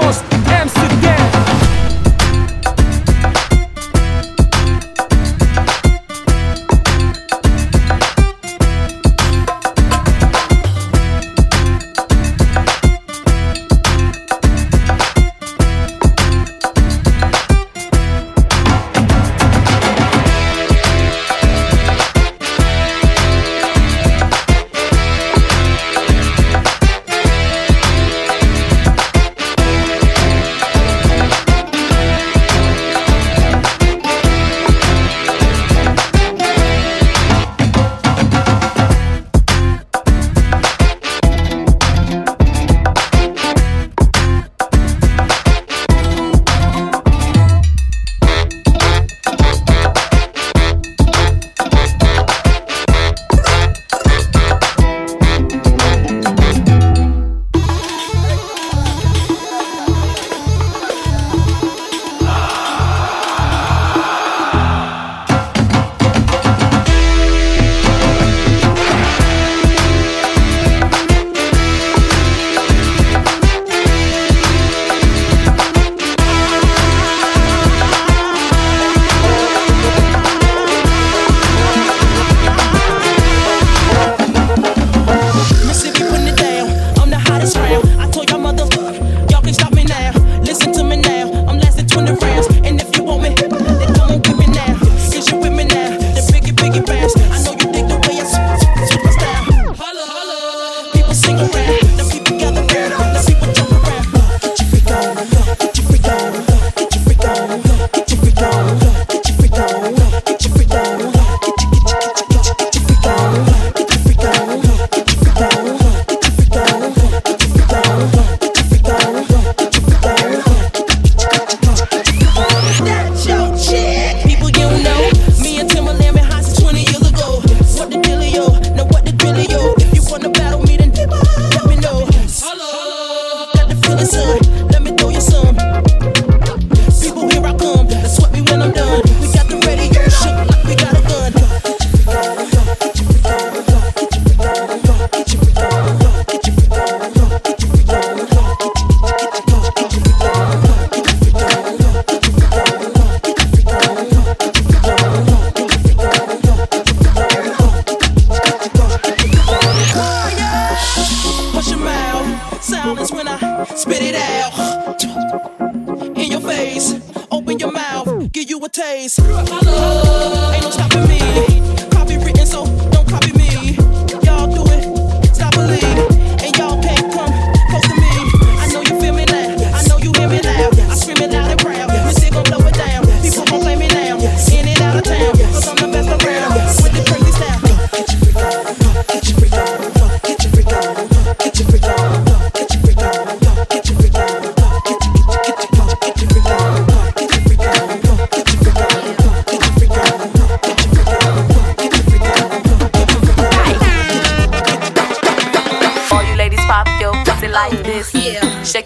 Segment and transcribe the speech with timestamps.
[0.00, 0.37] Dios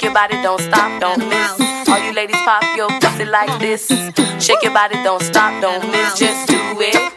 [0.03, 1.89] Shake your body, don't stop, don't miss.
[1.89, 3.87] All you ladies pop your pussy like this.
[4.45, 6.19] Shake your body, don't stop, don't miss.
[6.19, 7.12] Just do it.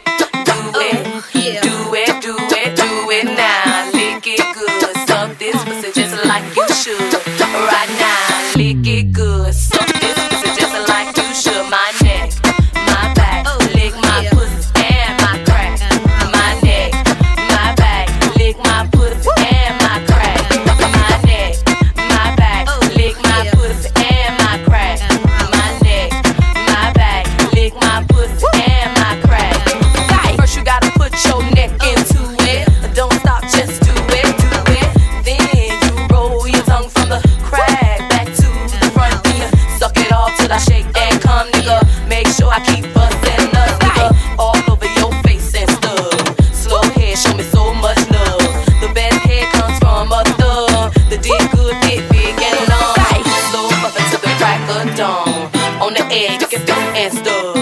[55.95, 57.55] the edge, looking dumb and stuff.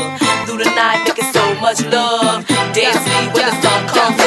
[0.45, 2.45] Through the night, making so much love.
[2.73, 4.22] Dance me when the sun comes.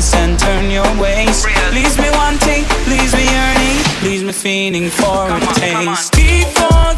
[0.00, 1.44] surface and turn your ways.
[1.72, 6.14] Leaves me wanting, leaves me yearning, leaves me feeling for come a on, taste.
[6.72, 6.93] on.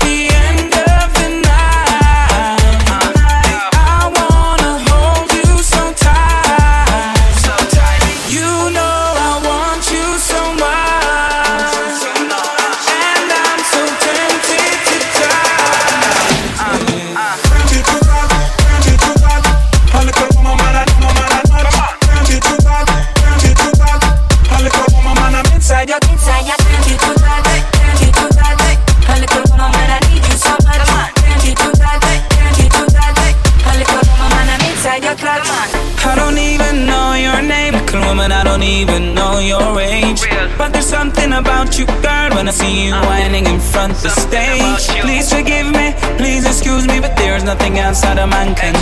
[48.26, 48.75] 慢开。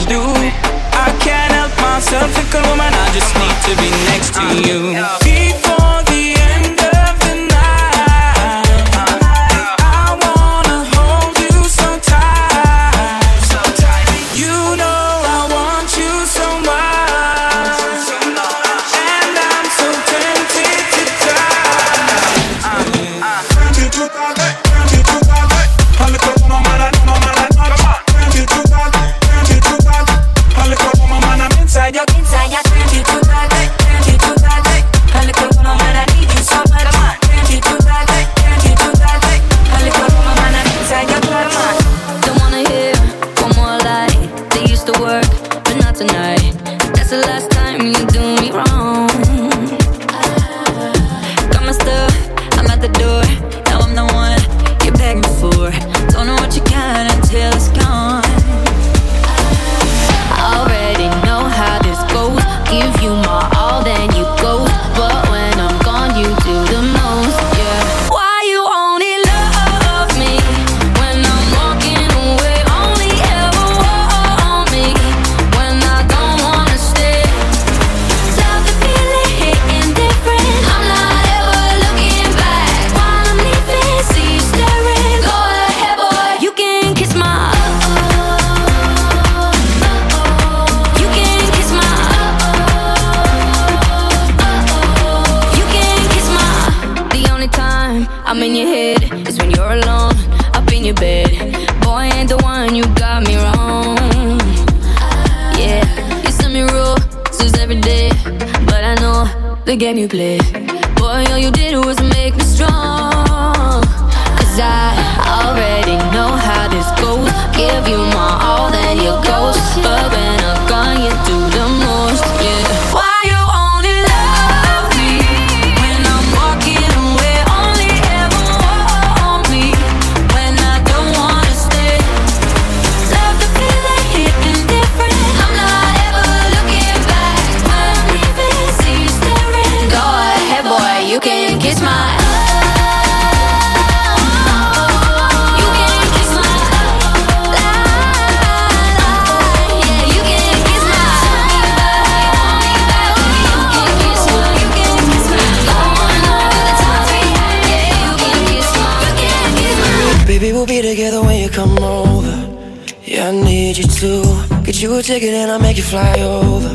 [164.85, 166.73] you a ticket and I'll make you fly over.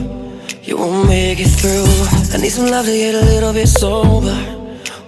[0.64, 1.86] You won't make it through.
[2.34, 4.38] I need some love to get a little bit sober.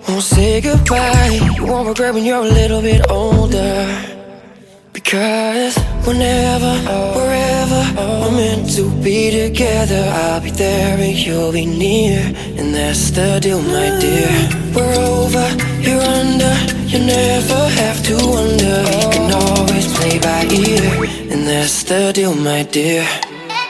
[0.07, 1.39] Won't say goodbye.
[1.55, 3.81] You won't regret when you're a little bit older.
[4.93, 6.73] Because whenever,
[7.17, 7.81] wherever,
[8.21, 10.03] we're meant to be together.
[10.23, 12.21] I'll be there and you'll be near.
[12.59, 14.31] And that's the deal, my dear.
[14.75, 16.53] We're over you're under.
[16.91, 18.83] You never have to wonder.
[18.87, 20.83] We can always play by ear.
[21.31, 23.03] And that's the deal, my dear.
[23.41, 23.67] My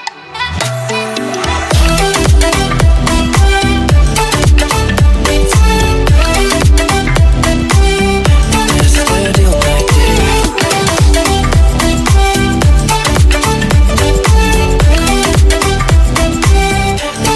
[9.32, 9.62] dear.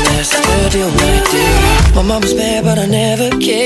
[0.08, 1.96] That's the deal, my dear.
[1.96, 3.65] My mama's mad, but I never cared.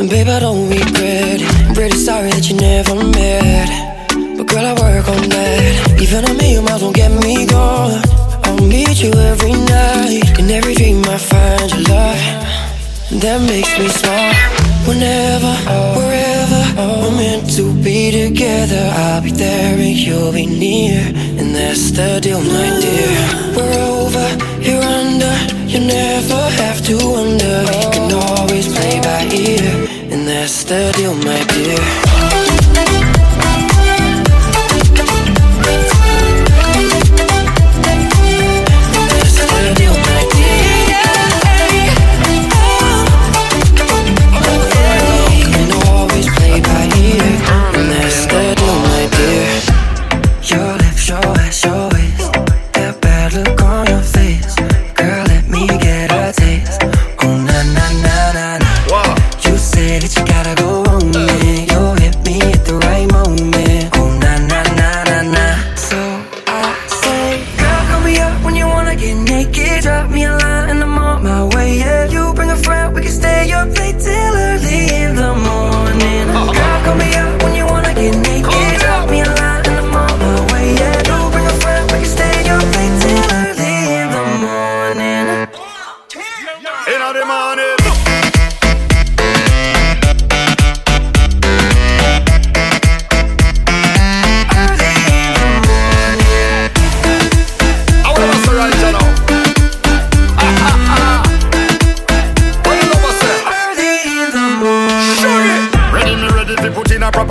[0.00, 1.66] And babe, I don't regret it.
[1.66, 4.06] I'm pretty sorry that you never met.
[4.36, 6.00] But girl, I work on that.
[6.00, 8.00] Even a million miles won't get me gone.
[8.44, 10.38] I'll meet you every night.
[10.38, 13.20] In every dream, I find your love.
[13.22, 14.57] That makes me smile.
[14.88, 15.52] Whenever,
[15.98, 16.60] wherever
[17.02, 21.00] we're meant to be together, I'll be there and you'll be near.
[21.38, 23.20] And that's the deal, my dear.
[23.54, 24.26] We're over,
[24.64, 25.34] you're under.
[25.66, 27.56] You never have to wonder.
[27.80, 29.88] You can always play by ear.
[30.10, 32.37] And that's the deal, my dear.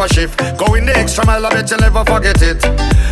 [0.10, 0.38] A shift.
[0.58, 2.64] Going the extra mile, I bet you never forget it.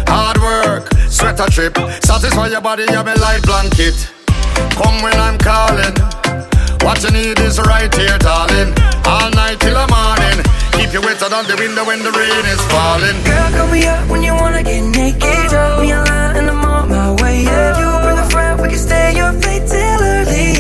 [0.08, 1.75] Hard work, sweat a trip.
[2.04, 3.96] Satisfy your body, you're my light blanket.
[4.80, 5.96] Come when I'm calling.
[6.84, 8.74] What you need is right here, darling.
[9.06, 10.38] All night till the morning.
[10.78, 13.18] Keep you wetter on the window when the rain is falling.
[13.24, 15.50] Girl, call me up when you wanna get naked.
[15.50, 17.44] Drop me a line and I'm on my way.
[17.44, 20.55] Yeah, you bring a friend, we can stay up late till early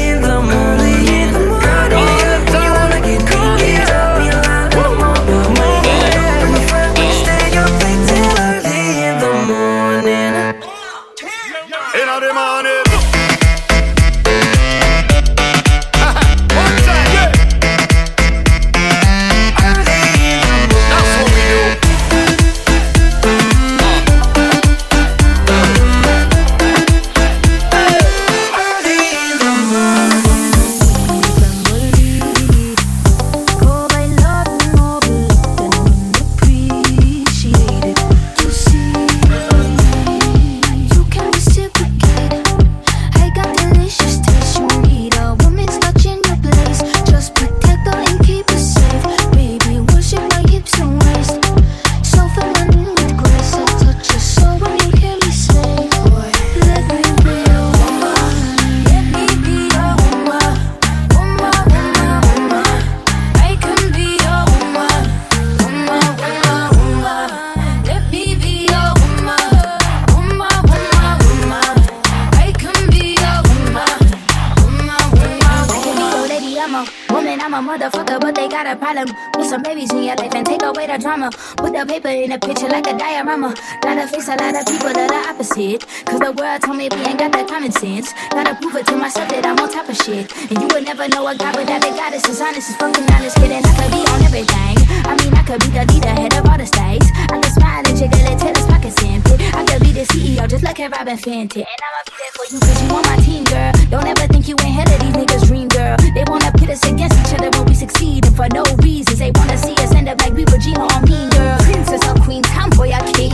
[78.65, 79.07] got a problem.
[79.33, 81.29] Put some babies in your life and take away the drama.
[81.57, 83.53] Put the paper in a picture like a diorama.
[83.81, 85.85] Gotta face a lot of people that are opposite.
[86.05, 88.13] Cause the world told me we ain't got that common sense.
[88.31, 90.33] Gotta prove it to myself that I'm on top of shit.
[90.49, 93.37] And you would never know a guy without a goddess is honest as fucking honest.
[93.37, 94.75] Kidding, I could be on everything.
[95.05, 97.07] I mean, I could be the leader, head of all the states.
[97.29, 99.35] I could smile and jiggle it till his pockets empty.
[99.53, 101.61] I could be the CEO, just like a Robyn Fenty.
[101.61, 103.71] And I'ma be there for you cause you on my team, girl.
[103.93, 105.97] Don't ever think you ain't hell of these niggas' dream, girl.
[106.13, 108.25] They wanna pit us against each other when we succeed.
[108.25, 111.01] And for no reasons, they wanna see us end up like we were Gina or
[111.01, 111.57] Mean Girl.
[111.59, 113.33] Princess or queen, tomboy or king.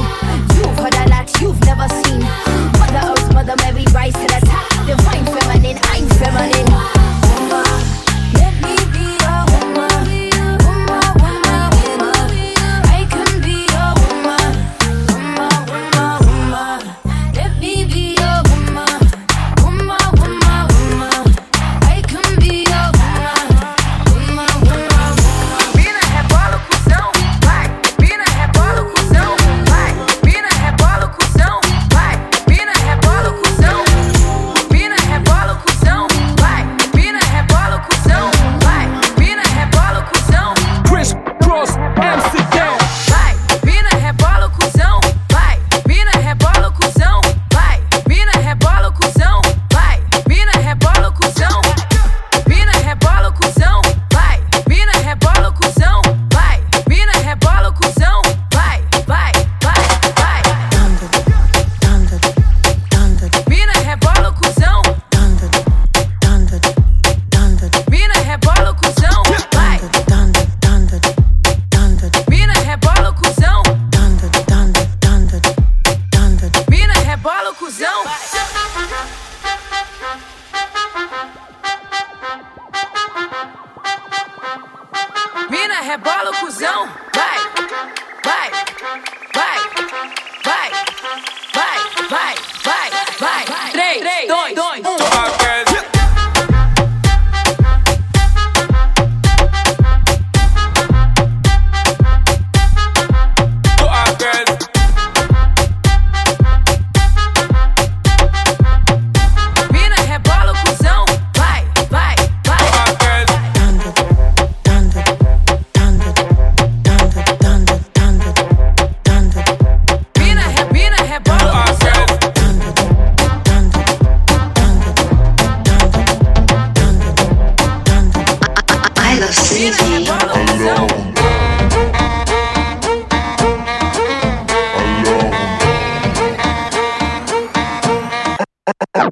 [0.55, 2.80] You've heard a lot you've never seen.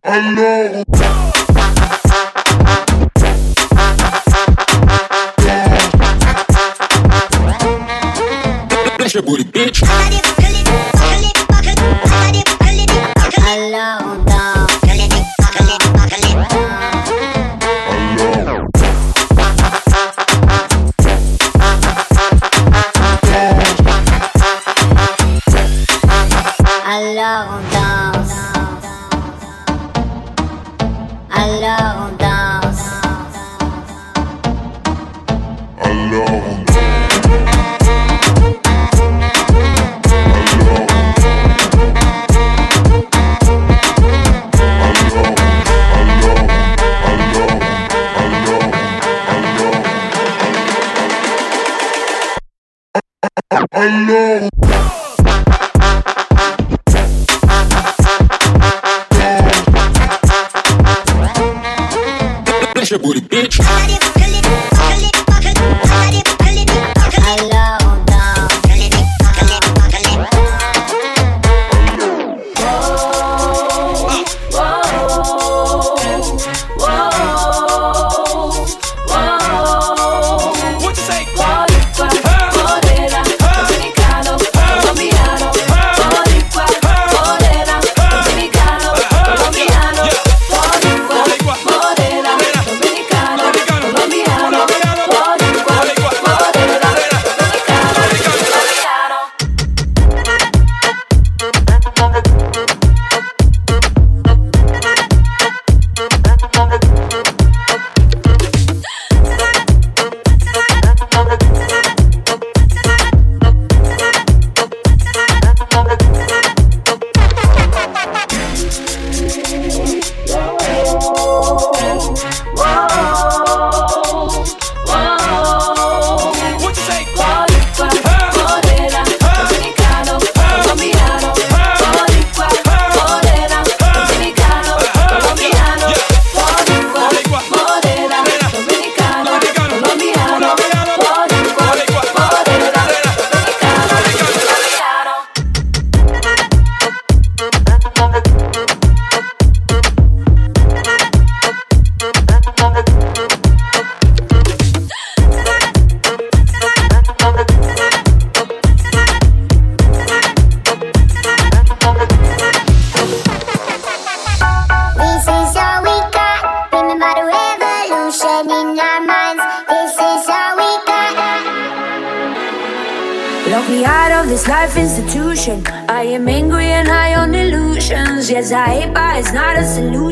[0.10, 1.29] alone.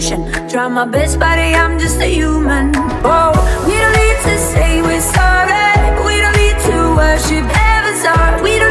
[0.08, 0.50] prescription.
[0.50, 2.72] Try my best, buddy, I'm just a human.
[3.04, 3.34] Oh,
[3.68, 5.68] we don't need to say we're sorry.
[6.06, 8.42] We don't need to worship heaven's art.
[8.42, 8.67] We don't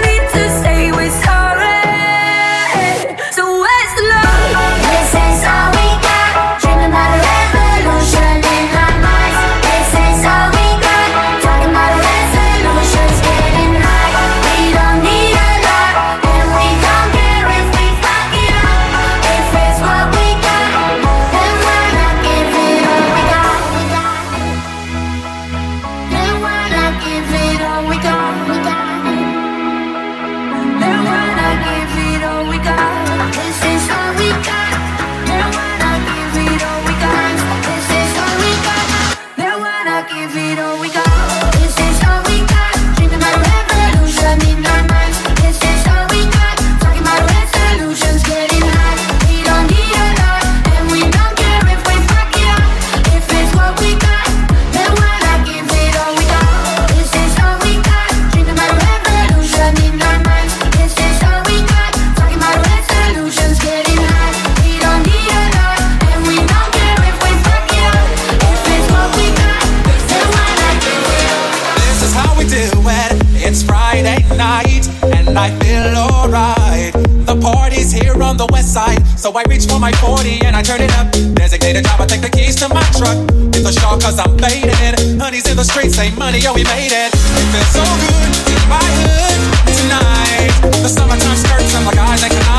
[84.06, 85.18] cause I'm faded.
[85.20, 87.10] Honey's in the streets, say money, yo, we made it.
[87.10, 90.50] It feels so good in my hood tonight.
[90.82, 92.55] The summertime skirts and the guys ain't can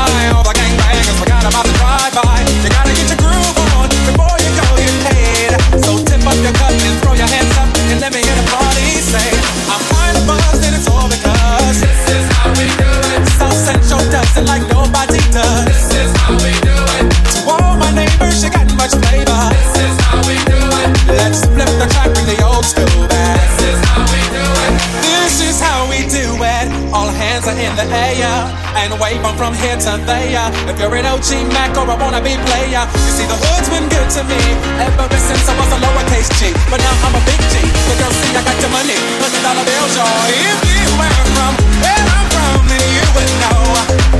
[29.18, 30.50] wave 'em from here to there.
[30.68, 34.08] If you're an OG Mac or a wannabe player, you see the hood's been good
[34.16, 34.40] to me
[34.78, 36.52] ever since I was a lowercase G.
[36.70, 37.54] But now I'm a big G.
[37.88, 40.26] The girls see I got the money, hundred dollar bills, y'all.
[40.28, 43.62] If you were from where I'm from, then you would know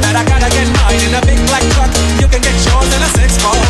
[0.03, 1.91] that I gotta get mine in a big black truck.
[2.21, 3.67] You can get yours in a six four.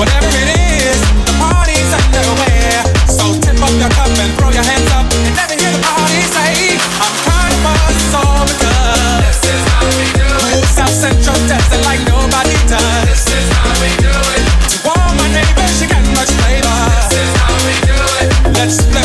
[0.00, 2.84] Whatever it is, the party's underway.
[3.08, 5.82] So tip up your cup and throw your hands up and let me hear the
[5.82, 9.15] party say, I'm kind of buzzed all because
[11.06, 13.06] Central it like nobody does.
[13.06, 14.42] This is how we do it.
[15.14, 15.28] My
[15.80, 16.78] you got much flavor.
[16.98, 18.56] This is how we do it.
[18.58, 18.95] Let's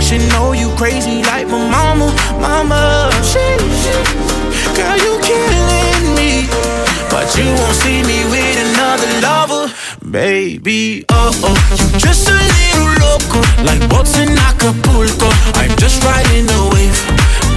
[0.00, 3.10] Should know you crazy like my mama, mama.
[3.22, 3.38] She,
[3.78, 3.94] she,
[4.74, 6.48] girl, you killing me,
[7.08, 9.72] but you won't see me with another lover,
[10.10, 11.04] baby.
[11.10, 15.30] Oh oh, you just a little loco, like boats in Acapulco.
[15.54, 16.98] I'm just riding the wave,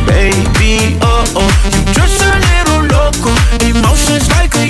[0.06, 1.00] baby.
[1.02, 3.34] Oh oh, you just a little loco,
[3.66, 4.70] emotions like a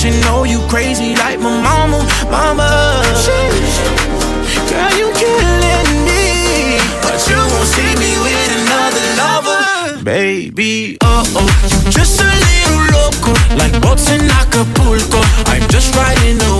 [0.00, 1.98] She know you crazy like my mama,
[2.30, 3.02] mama.
[4.70, 10.96] Girl, you killing me, but you won't see me with another lover, baby.
[11.02, 15.20] Oh oh, just a little loco, like boats in Acapulco.
[15.52, 16.59] I'm just riding away.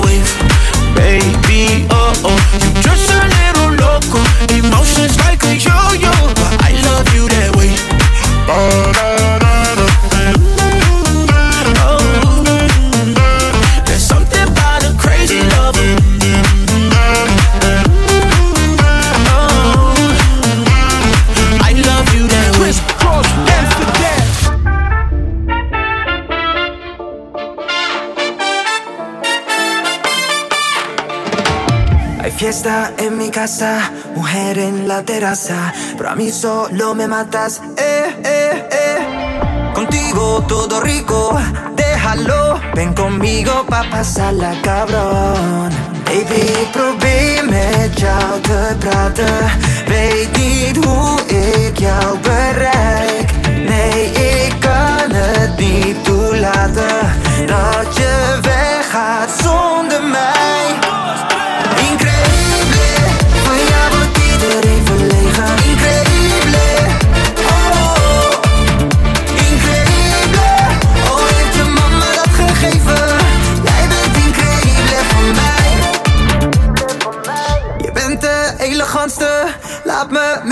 [33.31, 39.73] casa, mujer en la terraza, pero a mí solo me matas, eh, eh, eh.
[39.75, 41.39] Contigo todo rico,
[41.77, 45.71] déjalo, ven conmigo pa' pasarla cabrón.
[46.05, 49.51] Baby, probeer jou te praten,
[49.87, 53.31] weet niet hoe ik jou bereik.
[53.69, 57.01] Nee, ik kan het niet toelaten.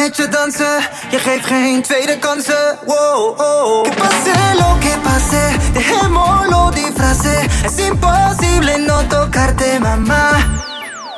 [0.09, 0.81] met je dansen.
[1.11, 2.79] Je geeft geen tweede kansen.
[2.87, 3.83] Wow, oh.
[3.83, 7.47] Que pase lo que pase, dejémoslo de frase.
[7.65, 10.31] Es imposible no tocarte, mama.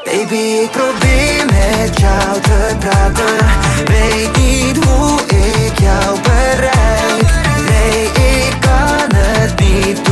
[0.04, 3.46] Baby, ik probeer met jou te praten.
[3.86, 7.28] Weet niet hoe ik jou bereik.
[7.68, 10.09] Nee, ik kan het niet